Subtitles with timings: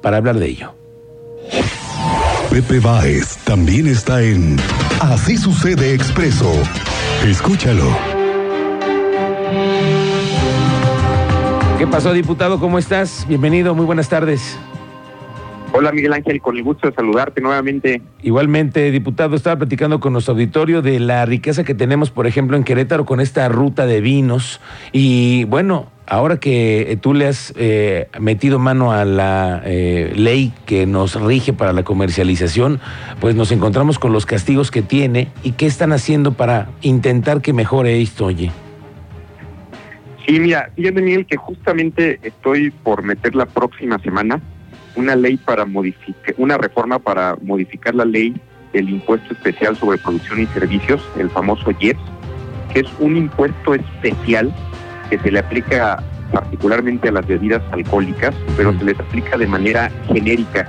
[0.00, 0.74] para hablar de ello.
[2.50, 4.56] Pepe Báez también está en
[5.00, 6.52] Así sucede expreso.
[7.24, 7.96] Escúchalo.
[11.78, 12.58] ¿Qué pasó, diputado?
[12.58, 13.24] ¿Cómo estás?
[13.28, 14.58] Bienvenido, muy buenas tardes.
[15.72, 18.00] Hola Miguel Ángel, con el gusto de saludarte nuevamente.
[18.22, 22.64] Igualmente, diputado, estaba platicando con nuestro auditorio de la riqueza que tenemos, por ejemplo, en
[22.64, 24.60] Querétaro con esta ruta de vinos.
[24.92, 30.86] Y bueno, ahora que tú le has eh, metido mano a la eh, ley que
[30.86, 32.80] nos rige para la comercialización,
[33.20, 37.52] pues nos encontramos con los castigos que tiene y qué están haciendo para intentar que
[37.52, 38.50] mejore esto, oye.
[40.26, 44.40] Sí, mira, fíjate Miguel que justamente estoy por meter la próxima semana
[44.98, 48.34] una ley para modificar, una reforma para modificar la ley
[48.72, 52.00] del impuesto especial sobre producción y servicios, el famoso IEPS,
[52.72, 54.52] que es un impuesto especial
[55.08, 59.90] que se le aplica particularmente a las bebidas alcohólicas, pero se les aplica de manera
[60.06, 60.68] genérica.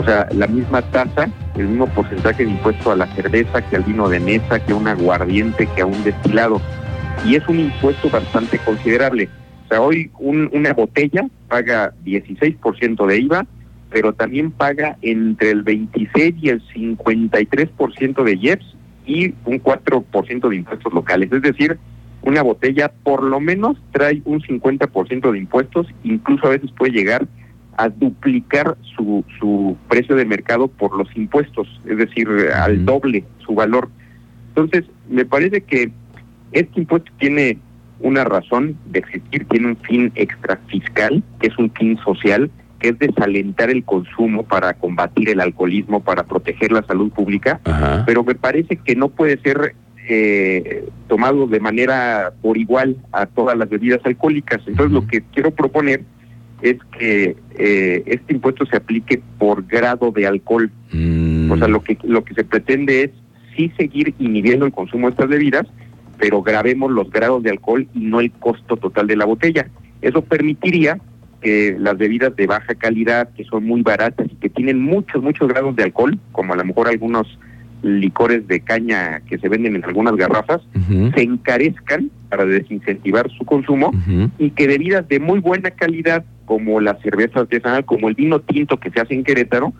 [0.00, 3.84] O sea, la misma tasa, el mismo porcentaje de impuesto a la cerveza, que al
[3.84, 6.60] vino de mesa, que a un aguardiente, que a un destilado.
[7.24, 9.28] Y es un impuesto bastante considerable.
[9.64, 13.46] O sea, hoy una botella paga 16% de IVA,
[13.90, 20.56] pero también paga entre el 26 y el 53% de IEPS y un 4% de
[20.56, 21.32] impuestos locales.
[21.32, 21.78] Es decir,
[22.22, 27.26] una botella por lo menos trae un 50% de impuestos, incluso a veces puede llegar
[27.76, 33.54] a duplicar su, su precio de mercado por los impuestos, es decir, al doble su
[33.54, 33.88] valor.
[34.48, 35.92] Entonces, me parece que
[36.52, 37.58] este impuesto tiene
[38.00, 42.90] una razón de existir, tiene un fin extra fiscal, que es un fin social, que
[42.90, 47.60] es desalentar el consumo para combatir el alcoholismo, para proteger la salud pública,
[48.06, 49.74] pero me parece que no puede ser
[50.08, 54.60] eh, tomado de manera por igual a todas las bebidas alcohólicas.
[54.66, 56.02] Entonces lo que quiero proponer
[56.62, 60.70] es que eh, este impuesto se aplique por grado de alcohol.
[61.50, 63.10] O sea, lo que, lo que se pretende es
[63.56, 65.66] sí seguir inhibiendo el consumo de estas bebidas,
[66.18, 69.68] pero grabemos los grados de alcohol y no el costo total de la botella.
[70.00, 70.98] Eso permitiría
[71.40, 75.48] que las bebidas de baja calidad, que son muy baratas y que tienen muchos, muchos
[75.48, 77.38] grados de alcohol, como a lo mejor algunos
[77.82, 80.60] licores de caña que se venden en algunas garrafas,
[81.14, 83.92] se encarezcan para desincentivar su consumo
[84.38, 88.78] y que bebidas de muy buena calidad, como la cerveza artesanal, como el vino tinto
[88.78, 89.72] que se hace en Querétaro,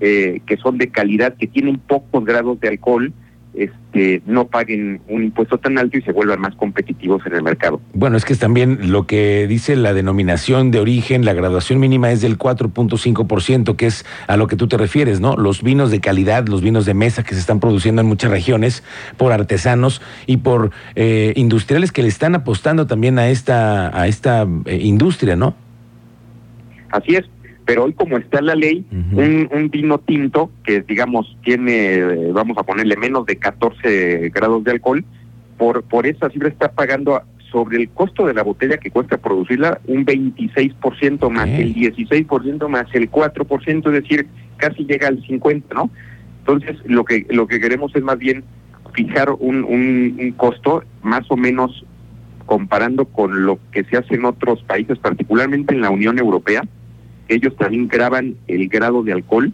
[0.00, 3.12] eh, que son de calidad, que tienen pocos grados de alcohol,
[3.58, 7.80] este, no paguen un impuesto tan alto y se vuelvan más competitivos en el mercado.
[7.92, 12.10] Bueno, es que es también lo que dice la denominación de origen, la graduación mínima
[12.12, 15.36] es del 4.5%, que es a lo que tú te refieres, ¿no?
[15.36, 18.84] Los vinos de calidad, los vinos de mesa que se están produciendo en muchas regiones
[19.16, 24.46] por artesanos y por eh, industriales que le están apostando también a esta, a esta
[24.66, 25.54] eh, industria, ¿no?
[26.90, 27.28] Así es
[27.68, 32.96] pero hoy como está la ley, un, vino tinto que digamos tiene, vamos a ponerle
[32.96, 35.04] menos de 14 grados de alcohol,
[35.58, 37.20] por, por esa cifra está pagando
[37.52, 42.86] sobre el costo de la botella que cuesta producirla un 26% más, el 16% más
[42.94, 44.26] el 4%, es decir,
[44.56, 45.90] casi llega al 50, ¿no?
[46.38, 48.44] Entonces, lo que lo que queremos es más bien
[48.94, 51.84] fijar un, un, un costo más o menos
[52.46, 56.62] comparando con lo que se hace en otros países, particularmente en la Unión Europea,
[57.28, 59.52] ellos también graban el grado de alcohol.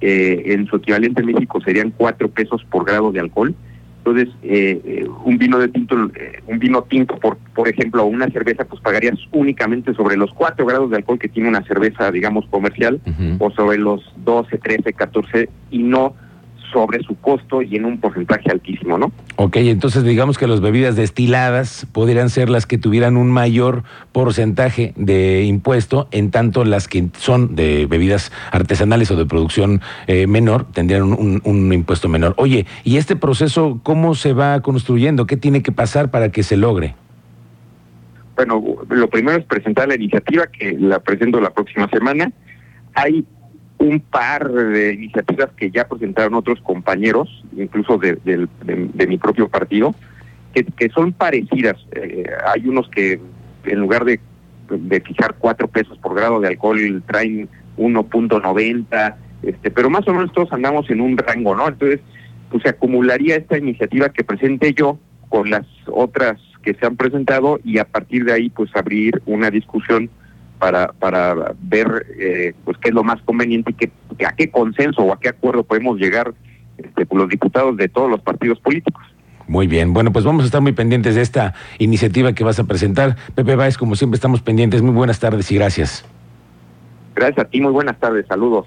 [0.00, 3.54] Eh, en su equivalente en México serían cuatro pesos por grado de alcohol.
[3.98, 5.96] Entonces, eh, eh, un vino de tinto,
[6.46, 10.66] un vino tinto, por, por ejemplo, o una cerveza, pues pagarías únicamente sobre los cuatro
[10.66, 13.00] grados de alcohol que tiene una cerveza, digamos, comercial,
[13.38, 16.14] o sobre los 12, 13, 14, y no
[16.72, 19.12] sobre su costo y en un porcentaje altísimo, ¿no?
[19.36, 24.92] Ok, entonces digamos que las bebidas destiladas podrían ser las que tuvieran un mayor porcentaje
[24.96, 30.66] de impuesto, en tanto las que son de bebidas artesanales o de producción eh, menor
[30.72, 32.34] tendrían un, un, impuesto menor.
[32.36, 35.26] Oye, ¿y este proceso cómo se va construyendo?
[35.26, 36.94] ¿Qué tiene que pasar para que se logre?
[38.36, 42.32] Bueno, lo primero es presentar la iniciativa que la presento la próxima semana.
[42.94, 43.24] Hay
[43.78, 48.18] un par de iniciativas que ya presentaron otros compañeros, incluso de,
[49.06, 49.94] mi propio partido,
[50.52, 51.76] que, son parecidas.
[51.92, 53.20] Eh, hay unos que
[53.64, 54.20] en lugar de,
[55.04, 60.52] fijar cuatro pesos por grado de alcohol traen 1.90, este, pero más o menos todos
[60.52, 61.68] andamos en un rango, ¿no?
[61.68, 62.00] Entonces,
[62.50, 64.98] pues se acumularía esta iniciativa que presenté yo
[65.28, 69.50] con las otras que se han presentado y a partir de ahí pues abrir una
[69.50, 70.08] discusión
[70.64, 73.92] para, para ver eh, pues qué es lo más conveniente y que,
[74.24, 76.32] a qué consenso o a qué acuerdo podemos llegar
[76.78, 79.02] este, los diputados de todos los partidos políticos.
[79.46, 82.64] Muy bien, bueno, pues vamos a estar muy pendientes de esta iniciativa que vas a
[82.64, 83.16] presentar.
[83.34, 84.80] Pepe Báez, como siempre, estamos pendientes.
[84.80, 86.06] Muy buenas tardes y gracias.
[87.14, 88.66] Gracias a ti, muy buenas tardes, saludos.